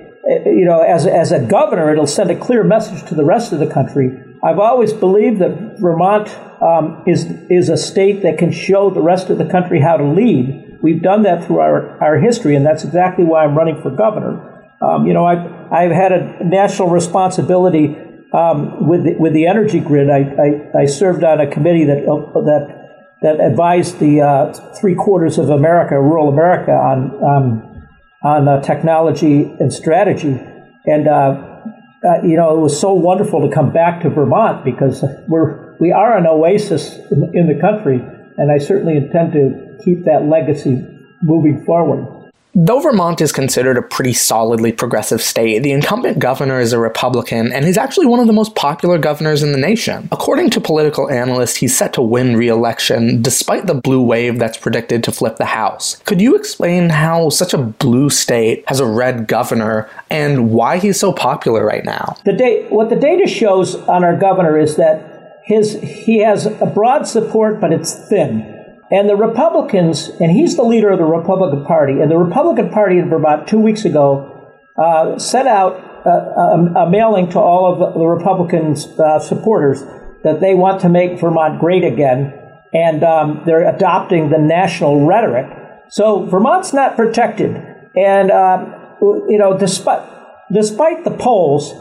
you 0.46 0.64
know, 0.64 0.80
as 0.80 1.06
as 1.06 1.30
a 1.32 1.40
governor, 1.40 1.92
it'll 1.92 2.06
send 2.06 2.30
a 2.30 2.36
clear 2.36 2.64
message 2.64 3.06
to 3.08 3.14
the 3.14 3.24
rest 3.24 3.52
of 3.52 3.58
the 3.58 3.66
country. 3.66 4.10
I've 4.42 4.58
always 4.58 4.92
believed 4.92 5.40
that 5.40 5.78
Vermont 5.78 6.28
um, 6.62 7.04
is 7.06 7.26
is 7.50 7.68
a 7.68 7.76
state 7.76 8.22
that 8.22 8.38
can 8.38 8.50
show 8.50 8.90
the 8.90 9.02
rest 9.02 9.30
of 9.30 9.38
the 9.38 9.46
country 9.46 9.80
how 9.80 9.96
to 9.96 10.04
lead. 10.04 10.78
We've 10.82 11.02
done 11.02 11.22
that 11.22 11.46
through 11.46 11.60
our, 11.60 12.02
our 12.02 12.18
history, 12.18 12.56
and 12.56 12.66
that's 12.66 12.84
exactly 12.84 13.24
why 13.24 13.44
I'm 13.44 13.56
running 13.56 13.80
for 13.80 13.90
governor. 13.90 14.54
Um, 14.82 15.06
you 15.06 15.14
know, 15.14 15.24
I've, 15.24 15.72
I've 15.72 15.92
had 15.92 16.12
a 16.12 16.44
national 16.44 16.90
responsibility 16.90 17.96
um, 18.34 18.88
with 18.88 19.04
the, 19.04 19.14
with 19.14 19.32
the 19.32 19.46
energy 19.46 19.78
grid, 19.78 20.10
I, 20.10 20.18
I, 20.18 20.82
I, 20.82 20.86
served 20.86 21.22
on 21.22 21.40
a 21.40 21.48
committee 21.48 21.84
that 21.84 22.08
uh, 22.08 22.40
that 22.40 23.18
that 23.22 23.40
advised 23.40 24.00
the 24.00 24.22
uh, 24.22 24.52
three 24.80 24.96
quarters 24.96 25.38
of 25.38 25.50
America, 25.50 26.00
rural 26.00 26.28
America, 26.28 26.72
on 26.72 27.24
um, 27.24 27.88
on 28.24 28.48
uh, 28.48 28.60
technology 28.60 29.44
and 29.60 29.72
strategy. 29.72 30.36
And 30.84 31.06
uh, 31.06 31.60
uh, 32.04 32.22
you 32.24 32.36
know, 32.36 32.56
it 32.56 32.60
was 32.60 32.78
so 32.78 32.92
wonderful 32.92 33.48
to 33.48 33.54
come 33.54 33.72
back 33.72 34.02
to 34.02 34.10
Vermont 34.10 34.64
because 34.64 35.04
we're 35.28 35.76
we 35.78 35.92
are 35.92 36.18
an 36.18 36.26
oasis 36.26 36.96
in, 37.12 37.30
in 37.34 37.46
the 37.46 37.60
country, 37.60 38.00
and 38.36 38.50
I 38.50 38.58
certainly 38.58 38.96
intend 38.96 39.32
to 39.34 39.78
keep 39.84 40.06
that 40.06 40.24
legacy 40.24 40.84
moving 41.22 41.64
forward. 41.64 42.13
Though 42.56 42.78
Vermont 42.78 43.20
is 43.20 43.32
considered 43.32 43.76
a 43.76 43.82
pretty 43.82 44.12
solidly 44.12 44.70
progressive 44.70 45.20
state, 45.20 45.64
the 45.64 45.72
incumbent 45.72 46.20
governor 46.20 46.60
is 46.60 46.72
a 46.72 46.78
Republican, 46.78 47.52
and 47.52 47.64
he's 47.64 47.76
actually 47.76 48.06
one 48.06 48.20
of 48.20 48.28
the 48.28 48.32
most 48.32 48.54
popular 48.54 48.96
governors 48.96 49.42
in 49.42 49.50
the 49.50 49.58
nation. 49.58 50.08
According 50.12 50.50
to 50.50 50.60
political 50.60 51.10
analysts, 51.10 51.56
he's 51.56 51.76
set 51.76 51.92
to 51.94 52.02
win 52.02 52.36
re 52.36 52.46
election 52.46 53.20
despite 53.22 53.66
the 53.66 53.74
blue 53.74 54.00
wave 54.00 54.38
that's 54.38 54.56
predicted 54.56 55.02
to 55.02 55.10
flip 55.10 55.36
the 55.36 55.46
House. 55.46 55.96
Could 56.04 56.20
you 56.20 56.36
explain 56.36 56.90
how 56.90 57.28
such 57.28 57.54
a 57.54 57.58
blue 57.58 58.08
state 58.08 58.62
has 58.68 58.78
a 58.78 58.86
red 58.86 59.26
governor 59.26 59.90
and 60.08 60.50
why 60.50 60.78
he's 60.78 61.00
so 61.00 61.12
popular 61.12 61.64
right 61.64 61.84
now? 61.84 62.16
The 62.24 62.34
da- 62.34 62.68
what 62.68 62.88
the 62.88 62.96
data 62.96 63.26
shows 63.26 63.74
on 63.74 64.04
our 64.04 64.16
governor 64.16 64.56
is 64.56 64.76
that 64.76 65.42
his 65.44 65.80
he 65.82 66.20
has 66.20 66.46
a 66.46 66.66
broad 66.66 67.08
support, 67.08 67.60
but 67.60 67.72
it's 67.72 67.92
thin. 67.92 68.53
And 68.94 69.08
the 69.08 69.16
Republicans, 69.16 70.08
and 70.20 70.30
he's 70.30 70.54
the 70.54 70.62
leader 70.62 70.90
of 70.90 70.98
the 70.98 71.04
Republican 71.04 71.64
Party, 71.64 71.94
and 72.00 72.08
the 72.08 72.16
Republican 72.16 72.70
Party 72.70 72.98
in 72.98 73.10
Vermont 73.10 73.48
two 73.48 73.58
weeks 73.58 73.84
ago 73.84 74.52
uh, 74.78 75.18
sent 75.18 75.48
out 75.48 75.72
a, 76.06 76.10
a, 76.10 76.84
a, 76.84 76.90
mailing 76.90 77.28
to 77.30 77.40
all 77.40 77.72
of 77.72 77.94
the, 77.94 78.06
Republicans' 78.06 78.86
uh, 79.00 79.18
supporters 79.18 79.82
that 80.22 80.38
they 80.40 80.54
want 80.54 80.80
to 80.82 80.88
make 80.88 81.18
Vermont 81.18 81.58
great 81.58 81.82
again, 81.82 82.34
and 82.72 83.02
um, 83.02 83.42
they're 83.44 83.68
adopting 83.68 84.30
the 84.30 84.38
national 84.38 85.04
rhetoric. 85.04 85.50
So 85.88 86.26
Vermont's 86.26 86.72
not 86.72 86.94
protected, 86.94 87.50
and 87.96 88.30
uh, 88.30 88.64
you 89.00 89.38
know, 89.38 89.58
despite 89.58 90.08
despite 90.52 91.02
the 91.02 91.10
polls, 91.10 91.74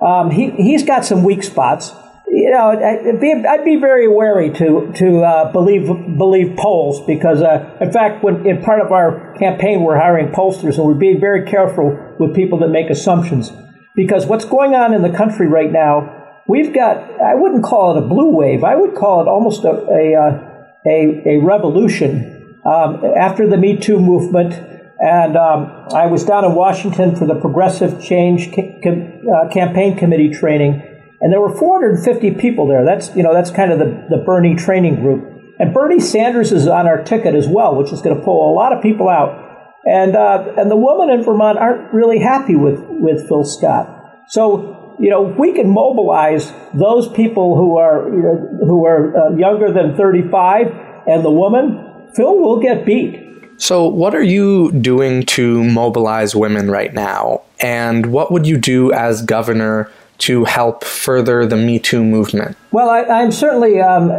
um, 0.00 0.30
he 0.30 0.50
he's 0.50 0.84
got 0.84 1.04
some 1.04 1.24
weak 1.24 1.42
spots 1.42 1.90
you 2.32 2.50
know, 2.50 2.70
I'd 2.70 3.20
be, 3.20 3.32
I'd 3.32 3.64
be 3.64 3.76
very 3.76 4.06
wary 4.06 4.50
to 4.50 4.92
to 4.94 5.22
uh, 5.22 5.52
believe 5.52 5.86
believe 6.16 6.56
polls 6.56 7.04
because, 7.04 7.42
uh, 7.42 7.76
in 7.80 7.92
fact, 7.92 8.22
when 8.22 8.46
in 8.46 8.62
part 8.62 8.80
of 8.80 8.92
our 8.92 9.34
campaign, 9.38 9.82
we're 9.82 9.98
hiring 9.98 10.28
pollsters 10.28 10.76
and 10.76 10.86
we're 10.86 10.94
being 10.94 11.20
very 11.20 11.50
careful 11.50 11.98
with 12.20 12.34
people 12.34 12.58
that 12.60 12.68
make 12.68 12.88
assumptions. 12.88 13.52
Because 13.96 14.26
what's 14.26 14.44
going 14.44 14.74
on 14.74 14.94
in 14.94 15.02
the 15.02 15.10
country 15.10 15.48
right 15.48 15.72
now, 15.72 16.42
we've 16.46 16.72
got 16.72 16.98
I 17.20 17.34
wouldn't 17.34 17.64
call 17.64 17.96
it 17.96 18.04
a 18.04 18.06
blue 18.06 18.30
wave, 18.30 18.62
I 18.62 18.76
would 18.76 18.94
call 18.94 19.22
it 19.22 19.28
almost 19.28 19.64
a 19.64 19.70
a 19.70 20.14
uh, 20.14 20.46
a, 20.86 21.36
a 21.36 21.44
revolution 21.44 22.60
um, 22.64 23.04
after 23.04 23.48
the 23.48 23.56
Me 23.56 23.76
Too 23.76 23.98
movement. 23.98 24.54
And 25.02 25.34
um, 25.34 25.88
I 25.94 26.06
was 26.06 26.24
down 26.24 26.44
in 26.44 26.54
Washington 26.54 27.16
for 27.16 27.26
the 27.26 27.34
Progressive 27.34 28.02
Change 28.02 28.48
uh, 28.52 29.48
campaign 29.48 29.96
committee 29.96 30.28
training 30.28 30.89
and 31.20 31.32
there 31.32 31.40
were 31.40 31.54
450 31.54 32.32
people 32.32 32.66
there. 32.66 32.84
That's, 32.84 33.14
you 33.14 33.22
know, 33.22 33.34
that's 33.34 33.50
kind 33.50 33.72
of 33.72 33.78
the, 33.78 34.06
the 34.08 34.22
Bernie 34.24 34.54
training 34.54 34.96
group. 34.96 35.24
And 35.58 35.74
Bernie 35.74 36.00
Sanders 36.00 36.52
is 36.52 36.66
on 36.66 36.86
our 36.86 37.02
ticket 37.02 37.34
as 37.34 37.46
well, 37.46 37.76
which 37.76 37.92
is 37.92 38.00
going 38.00 38.16
to 38.16 38.22
pull 38.22 38.50
a 38.50 38.54
lot 38.54 38.72
of 38.72 38.82
people 38.82 39.08
out. 39.08 39.46
And, 39.84 40.16
uh, 40.16 40.54
and 40.56 40.70
the 40.70 40.76
women 40.76 41.10
in 41.10 41.22
Vermont 41.22 41.58
aren't 41.58 41.92
really 41.92 42.18
happy 42.18 42.56
with, 42.56 42.80
with 42.88 43.28
Phil 43.28 43.44
Scott. 43.44 44.24
So, 44.28 44.96
you 44.98 45.10
know, 45.10 45.22
we 45.22 45.52
can 45.52 45.68
mobilize 45.68 46.52
those 46.72 47.08
people 47.08 47.56
who 47.56 47.76
are, 47.76 48.08
you 48.08 48.22
know, 48.22 48.66
who 48.66 48.86
are 48.86 49.16
uh, 49.16 49.36
younger 49.36 49.72
than 49.72 49.96
35 49.96 50.68
and 51.06 51.24
the 51.24 51.30
woman, 51.30 52.08
Phil 52.14 52.38
will 52.38 52.60
get 52.60 52.84
beat. 52.84 53.26
So, 53.56 53.86
what 53.86 54.14
are 54.14 54.22
you 54.22 54.72
doing 54.72 55.24
to 55.26 55.62
mobilize 55.64 56.34
women 56.34 56.70
right 56.70 56.94
now? 56.94 57.42
And 57.58 58.06
what 58.06 58.32
would 58.32 58.46
you 58.46 58.56
do 58.56 58.92
as 58.92 59.22
governor 59.22 59.90
to 60.20 60.44
help 60.44 60.84
further 60.84 61.46
the 61.46 61.56
Me 61.56 61.78
Too 61.78 62.04
movement? 62.04 62.56
Well, 62.70 62.88
I, 62.88 63.22
am 63.22 63.32
certainly 63.32 63.80
um, 63.80 64.10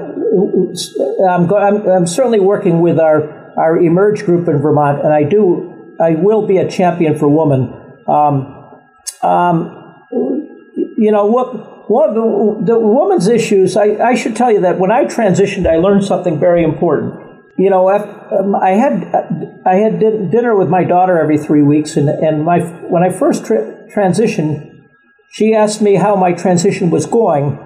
I'm, 1.28 1.54
I'm, 1.54 1.88
I'm, 1.88 2.08
certainly 2.08 2.40
working 2.40 2.82
with 2.82 3.00
our 3.00 3.54
our 3.58 3.78
Emerge 3.78 4.26
group 4.26 4.48
in 4.48 4.58
Vermont, 4.62 5.04
and 5.04 5.14
I 5.14 5.24
do 5.24 5.96
I 6.00 6.12
will 6.12 6.48
be 6.48 6.58
a 6.58 6.70
champion 6.70 7.18
for 7.18 7.28
women. 7.28 7.74
Um, 8.08 8.82
um, 9.22 9.96
you 10.98 11.12
know 11.12 11.26
what? 11.26 11.90
What 11.90 12.14
the, 12.14 12.74
the 12.74 12.80
woman's 12.80 13.28
issues? 13.28 13.76
I, 13.76 13.98
I 13.98 14.16
should 14.16 14.36
tell 14.36 14.50
you 14.50 14.62
that 14.62 14.80
when 14.80 14.92
I 14.92 15.06
transitioned, 15.06 15.68
I 15.68 15.76
learned 15.76 16.06
something 16.06 16.40
very 16.40 16.64
important 16.64 17.32
you 17.62 17.70
know, 17.70 17.90
um, 17.90 18.56
I 18.56 18.72
had 18.72 19.62
I 19.66 19.76
had 19.76 20.00
dinner 20.00 20.56
with 20.56 20.68
my 20.68 20.84
daughter 20.84 21.20
every 21.20 21.38
three 21.38 21.62
weeks, 21.62 21.96
and 21.96 22.10
and 22.10 22.44
my 22.44 22.60
when 22.60 23.04
I 23.04 23.10
first 23.10 23.46
tra- 23.46 23.88
transitioned, 23.94 24.71
she 25.32 25.56
asked 25.56 25.82
me 25.82 25.96
how 25.96 26.16
my 26.16 26.34
transition 26.34 26.90
was 26.90 27.06
going, 27.06 27.58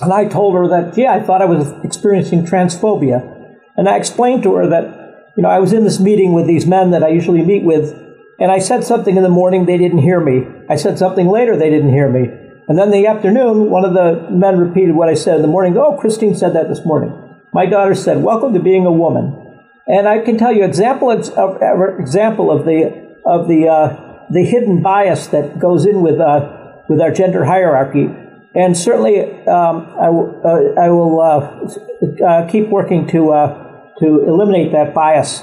and 0.00 0.12
I 0.12 0.26
told 0.26 0.54
her 0.54 0.68
that 0.68 0.98
yeah, 0.98 1.14
I 1.14 1.22
thought 1.22 1.40
I 1.40 1.46
was 1.46 1.72
experiencing 1.84 2.44
transphobia, 2.44 3.56
and 3.76 3.88
I 3.88 3.96
explained 3.96 4.42
to 4.42 4.54
her 4.56 4.68
that 4.68 5.32
you 5.36 5.42
know 5.44 5.48
I 5.48 5.60
was 5.60 5.72
in 5.72 5.84
this 5.84 6.00
meeting 6.00 6.32
with 6.32 6.46
these 6.46 6.66
men 6.66 6.90
that 6.90 7.04
I 7.04 7.08
usually 7.08 7.42
meet 7.42 7.62
with, 7.62 7.94
and 8.40 8.50
I 8.50 8.58
said 8.58 8.82
something 8.82 9.16
in 9.16 9.22
the 9.22 9.28
morning, 9.28 9.64
they 9.64 9.78
didn't 9.78 9.98
hear 9.98 10.20
me. 10.20 10.44
I 10.68 10.74
said 10.74 10.98
something 10.98 11.28
later, 11.28 11.56
they 11.56 11.70
didn't 11.70 11.92
hear 11.92 12.10
me, 12.10 12.28
and 12.66 12.76
then 12.76 12.90
the 12.90 13.06
afternoon, 13.06 13.70
one 13.70 13.84
of 13.84 13.94
the 13.94 14.28
men 14.30 14.58
repeated 14.58 14.96
what 14.96 15.08
I 15.08 15.14
said 15.14 15.36
in 15.36 15.42
the 15.42 15.48
morning. 15.48 15.78
Oh, 15.78 15.96
Christine 15.96 16.36
said 16.36 16.52
that 16.54 16.68
this 16.68 16.84
morning. 16.84 17.12
My 17.52 17.64
daughter 17.64 17.94
said, 17.94 18.24
"Welcome 18.24 18.54
to 18.54 18.60
being 18.60 18.86
a 18.86 18.92
woman," 18.92 19.62
and 19.86 20.08
I 20.08 20.18
can 20.18 20.36
tell 20.36 20.52
you 20.52 20.64
example 20.64 21.12
of, 21.12 22.00
example 22.00 22.50
of 22.50 22.64
the 22.64 23.14
of 23.24 23.46
the 23.46 23.68
uh, 23.68 24.26
the 24.30 24.42
hidden 24.42 24.82
bias 24.82 25.28
that 25.28 25.60
goes 25.60 25.86
in 25.86 26.02
with 26.02 26.18
uh, 26.18 26.57
with 26.88 27.00
our 27.00 27.10
gender 27.10 27.44
hierarchy. 27.44 28.08
And 28.54 28.76
certainly, 28.76 29.20
um, 29.46 29.86
I, 30.00 30.06
w- 30.06 30.40
uh, 30.44 30.80
I 30.80 30.88
will 30.88 31.20
uh, 31.20 32.24
uh, 32.24 32.48
keep 32.48 32.68
working 32.68 33.06
to 33.08 33.32
uh, 33.32 33.64
to 34.00 34.24
eliminate 34.26 34.72
that 34.72 34.94
bias. 34.94 35.42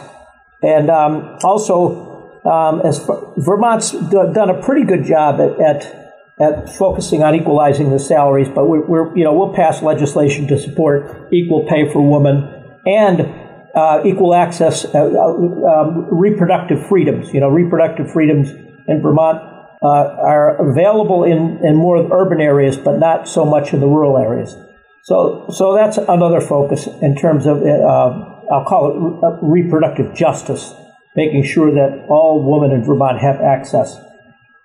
And 0.64 0.90
um, 0.90 1.38
also, 1.44 2.42
um, 2.46 2.82
as 2.82 3.00
Vermont's 3.38 3.92
done 3.92 4.50
a 4.50 4.62
pretty 4.62 4.84
good 4.84 5.06
job 5.06 5.40
at, 5.40 5.60
at 5.60 6.02
at 6.38 6.76
focusing 6.76 7.24
on 7.24 7.34
equalizing 7.34 7.92
the 7.92 8.00
salaries, 8.00 8.50
but 8.54 8.66
we're, 8.66 8.86
we're, 8.86 9.18
you 9.18 9.24
know 9.24 9.34
we'll 9.34 9.54
pass 9.54 9.82
legislation 9.82 10.48
to 10.48 10.58
support 10.60 11.32
equal 11.32 11.66
pay 11.70 11.90
for 11.90 12.02
women 12.02 12.52
and 12.86 13.22
uh, 13.76 14.02
equal 14.06 14.34
access, 14.34 14.86
uh, 14.94 15.00
um, 15.00 16.08
reproductive 16.12 16.86
freedoms. 16.88 17.34
You 17.34 17.40
know, 17.40 17.50
reproductive 17.50 18.12
freedoms 18.12 18.50
in 18.88 19.02
Vermont 19.02 19.55
are 19.82 20.70
available 20.70 21.24
in, 21.24 21.60
in 21.66 21.76
more 21.76 21.98
urban 22.12 22.42
areas, 22.42 22.78
but 22.78 22.98
not 23.00 23.28
so 23.28 23.46
much 23.46 23.74
in 23.74 23.80
the 23.80 23.88
rural 23.88 24.18
areas. 24.18 24.56
So, 25.04 25.46
so 25.52 25.74
that's 25.76 25.98
another 25.98 26.42
focus 26.42 26.88
in 27.02 27.16
terms 27.16 27.46
of 27.46 27.62
uh, 27.62 28.36
I'll 28.52 28.66
call 28.66 28.90
it 28.90 29.40
reproductive 29.42 30.16
justice, 30.16 30.74
making 31.16 31.44
sure 31.44 31.72
that 31.72 32.06
all 32.10 32.44
women 32.44 32.76
in 32.76 32.84
Vermont 32.84 33.20
have 33.20 33.40
access 33.42 33.96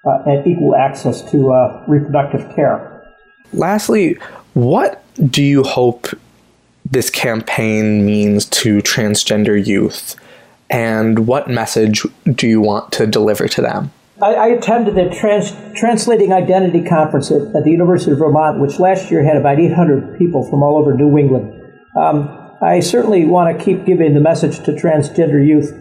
uh, 0.07 0.23
and 0.26 0.47
equal 0.47 0.75
access 0.75 1.23
to 1.31 1.52
uh, 1.52 1.85
reproductive 1.87 2.55
care. 2.55 3.02
Lastly, 3.52 4.19
what 4.55 5.02
do 5.31 5.43
you 5.43 5.62
hope 5.62 6.09
this 6.85 7.11
campaign 7.11 8.05
means 8.05 8.47
to 8.47 8.79
transgender 8.79 9.64
youth, 9.64 10.17
and 10.71 11.26
what 11.26 11.49
message 11.49 12.07
do 12.35 12.49
you 12.49 12.61
want 12.61 12.93
to 12.93 13.07
deliver 13.07 13.49
to 13.49 13.61
them? 13.61 13.93
I, 14.23 14.35
I 14.35 14.47
attended 14.49 14.95
the 14.95 15.15
Trans- 15.15 15.53
Translating 15.79 16.33
Identity 16.33 16.85
Conference 16.85 17.31
at, 17.31 17.43
at, 17.55 17.65
the 17.65 17.71
University 17.71 18.12
of 18.12 18.19
Vermont, 18.19 18.61
which 18.61 18.79
last 18.79 19.11
year 19.11 19.23
had 19.25 19.37
about 19.37 19.59
800 19.59 20.19
people 20.19 20.49
from 20.49 20.62
all 20.62 20.77
over 20.77 20.95
New 20.95 21.17
England. 21.19 21.61
Um, 21.97 22.57
I 22.62 22.81
certainly 22.81 23.25
want 23.25 23.56
to 23.56 23.65
keep 23.65 23.87
giving 23.87 24.15
the 24.15 24.21
message 24.21 24.59
to 24.65 24.73
transgender 24.73 25.45
youth 25.45 25.73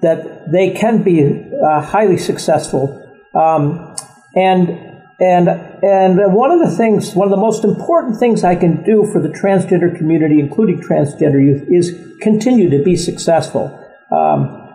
that 0.00 0.50
they 0.52 0.70
can 0.70 1.02
be 1.02 1.50
uh, 1.64 1.80
highly 1.80 2.16
successful 2.16 3.04
um, 3.34 3.96
and 4.34 4.88
and 5.20 5.48
and 5.48 6.32
one 6.32 6.52
of 6.52 6.60
the 6.60 6.74
things, 6.76 7.14
one 7.14 7.26
of 7.26 7.30
the 7.30 7.36
most 7.36 7.64
important 7.64 8.18
things 8.18 8.44
I 8.44 8.54
can 8.54 8.84
do 8.84 9.08
for 9.12 9.20
the 9.20 9.28
transgender 9.28 9.96
community, 9.96 10.38
including 10.38 10.80
transgender 10.80 11.44
youth, 11.44 11.64
is 11.68 11.98
continue 12.20 12.70
to 12.70 12.82
be 12.82 12.96
successful. 12.96 13.66
Um, 14.12 14.72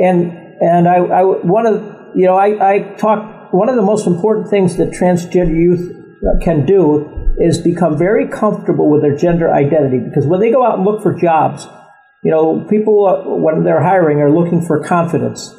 and 0.00 0.32
and 0.60 0.88
I, 0.88 0.96
I 0.96 1.22
one 1.22 1.66
of 1.66 1.93
you 2.14 2.26
know 2.26 2.36
I, 2.36 2.74
I 2.74 2.78
talk 2.96 3.52
one 3.52 3.68
of 3.68 3.76
the 3.76 3.82
most 3.82 4.06
important 4.06 4.48
things 4.48 4.76
that 4.76 4.90
transgender 4.90 5.56
youth 5.56 5.96
uh, 6.24 6.42
can 6.42 6.66
do 6.66 7.34
is 7.38 7.58
become 7.58 7.98
very 7.98 8.28
comfortable 8.28 8.88
with 8.88 9.02
their 9.02 9.16
gender 9.16 9.52
identity 9.52 9.98
because 9.98 10.26
when 10.26 10.40
they 10.40 10.50
go 10.50 10.64
out 10.64 10.76
and 10.76 10.84
look 10.84 11.02
for 11.02 11.14
jobs, 11.14 11.66
you 12.22 12.30
know 12.30 12.64
people 12.68 13.06
uh, 13.06 13.36
when 13.36 13.64
they're 13.64 13.82
hiring 13.82 14.20
are 14.20 14.30
looking 14.30 14.64
for 14.64 14.82
confidence. 14.82 15.54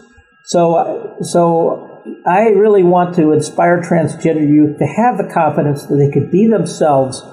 So 0.45 1.17
so 1.21 2.03
I 2.25 2.49
really 2.49 2.83
want 2.83 3.15
to 3.15 3.31
inspire 3.31 3.81
transgender 3.81 4.47
youth 4.47 4.77
to 4.79 4.85
have 4.85 5.17
the 5.17 5.31
confidence 5.33 5.85
that 5.85 5.95
they 5.95 6.11
could 6.11 6.31
be 6.31 6.47
themselves 6.47 7.23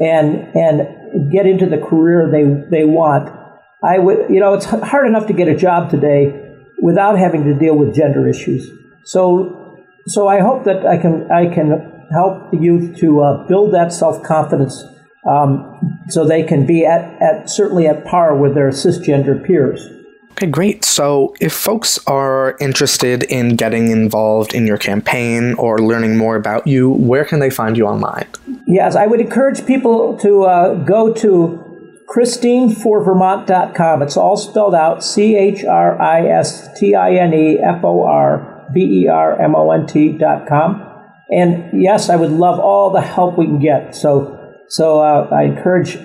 and 0.00 0.54
and 0.54 1.30
get 1.32 1.46
into 1.46 1.66
the 1.66 1.78
career 1.78 2.30
they 2.30 2.44
they 2.70 2.84
want. 2.84 3.40
I 3.82 3.98
would, 3.98 4.30
you 4.30 4.40
know, 4.40 4.54
it's 4.54 4.64
hard 4.64 5.06
enough 5.06 5.26
to 5.26 5.34
get 5.34 5.48
a 5.48 5.54
job 5.54 5.90
today 5.90 6.43
without 6.80 7.18
having 7.18 7.44
to 7.44 7.54
deal 7.54 7.76
with 7.76 7.94
gender 7.94 8.28
issues. 8.28 8.70
So, 9.04 9.82
so 10.06 10.28
I 10.28 10.40
hope 10.40 10.64
that 10.64 10.86
I 10.86 10.98
can 10.98 11.30
I 11.30 11.46
can 11.52 12.06
help 12.10 12.50
the 12.50 12.58
youth 12.58 12.96
to 12.98 13.22
uh, 13.22 13.46
build 13.46 13.72
that 13.74 13.92
self 13.92 14.22
confidence, 14.22 14.84
um, 15.28 15.98
so 16.08 16.26
they 16.26 16.42
can 16.42 16.66
be 16.66 16.84
at, 16.84 17.20
at 17.22 17.50
certainly 17.50 17.86
at 17.86 18.04
par 18.04 18.36
with 18.36 18.54
their 18.54 18.70
cisgender 18.70 19.44
peers. 19.44 19.88
Okay, 20.32 20.46
great. 20.48 20.84
So, 20.84 21.32
if 21.40 21.52
folks 21.52 22.04
are 22.08 22.56
interested 22.60 23.22
in 23.24 23.54
getting 23.54 23.90
involved 23.90 24.52
in 24.52 24.66
your 24.66 24.78
campaign 24.78 25.54
or 25.54 25.78
learning 25.78 26.16
more 26.16 26.34
about 26.34 26.66
you, 26.66 26.90
where 26.90 27.24
can 27.24 27.38
they 27.38 27.50
find 27.50 27.76
you 27.76 27.86
online? 27.86 28.26
Yes, 28.66 28.96
I 28.96 29.06
would 29.06 29.20
encourage 29.20 29.64
people 29.64 30.18
to 30.18 30.42
uh, 30.44 30.74
go 30.74 31.12
to 31.14 31.73
christineforvermont.com. 32.08 34.02
It's 34.02 34.16
all 34.16 34.36
spelled 34.36 34.74
out 34.74 35.04
C 35.04 35.36
H 35.36 35.64
R 35.64 36.00
I 36.00 36.26
S 36.26 36.68
T 36.78 36.94
I 36.94 37.14
N 37.14 37.32
E 37.34 37.58
F 37.58 37.84
O 37.84 38.02
R 38.02 38.68
V 38.72 38.80
E 38.80 39.08
R 39.08 39.40
M 39.40 39.54
O 39.54 39.70
N 39.70 39.86
T.com. 39.86 40.90
And 41.30 41.82
yes, 41.82 42.10
I 42.10 42.16
would 42.16 42.30
love 42.30 42.60
all 42.60 42.90
the 42.90 43.00
help 43.00 43.38
we 43.38 43.46
can 43.46 43.58
get. 43.58 43.94
So, 43.94 44.54
so 44.68 45.00
uh, 45.00 45.28
I 45.32 45.44
encourage 45.44 45.96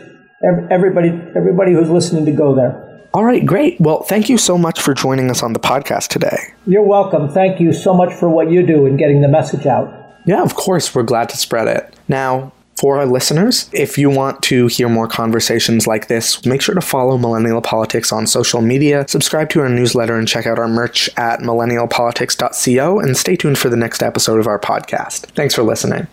everybody, 0.71 1.09
everybody 1.35 1.73
who's 1.73 1.89
listening 1.89 2.25
to 2.25 2.31
go 2.31 2.55
there. 2.55 2.85
All 3.13 3.25
right, 3.25 3.45
great. 3.45 3.79
Well, 3.81 4.03
thank 4.03 4.29
you 4.29 4.37
so 4.37 4.57
much 4.57 4.79
for 4.79 4.93
joining 4.93 5.31
us 5.31 5.41
on 5.41 5.53
the 5.53 5.59
podcast 5.59 6.09
today. 6.09 6.53
You're 6.67 6.83
welcome. 6.83 7.27
Thank 7.27 7.59
you 7.59 7.73
so 7.73 7.93
much 7.93 8.13
for 8.13 8.29
what 8.29 8.51
you 8.51 8.65
do 8.65 8.85
in 8.85 8.97
getting 8.97 9.21
the 9.21 9.27
message 9.27 9.65
out. 9.65 9.91
Yeah, 10.25 10.43
of 10.43 10.53
course. 10.53 10.93
We're 10.93 11.03
glad 11.03 11.29
to 11.29 11.37
spread 11.37 11.67
it. 11.67 11.95
Now, 12.07 12.53
for 12.79 12.97
our 12.97 13.05
listeners, 13.05 13.69
if 13.73 13.97
you 13.97 14.09
want 14.09 14.41
to 14.43 14.67
hear 14.67 14.87
more 14.87 15.05
conversations 15.05 15.85
like 15.85 16.07
this, 16.07 16.45
make 16.45 16.61
sure 16.61 16.73
to 16.73 16.79
follow 16.79 17.17
Millennial 17.17 17.61
Politics 17.61 18.13
on 18.13 18.25
social 18.25 18.61
media, 18.61 19.05
subscribe 19.05 19.49
to 19.49 19.59
our 19.59 19.67
newsletter, 19.67 20.17
and 20.17 20.29
check 20.29 20.47
out 20.47 20.57
our 20.57 20.69
merch 20.69 21.09
at 21.17 21.41
millennialpolitics.co, 21.41 22.99
and 22.99 23.17
stay 23.17 23.35
tuned 23.35 23.57
for 23.57 23.67
the 23.67 23.75
next 23.75 24.01
episode 24.01 24.39
of 24.39 24.47
our 24.47 24.59
podcast. 24.59 25.25
Thanks 25.31 25.53
for 25.53 25.63
listening. 25.63 26.07